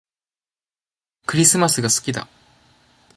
[1.27, 2.27] クリスマスが好きだ